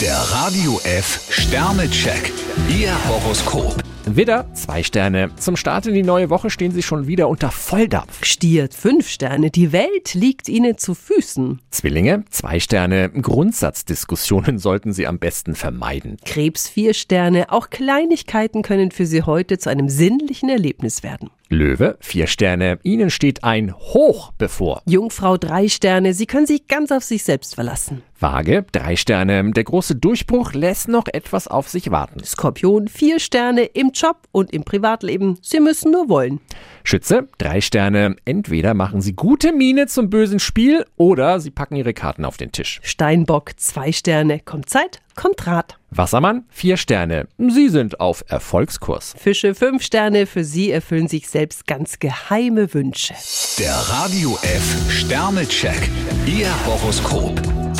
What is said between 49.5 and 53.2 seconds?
fünf Sterne. Für Sie erfüllen sich selbst ganz geheime Wünsche.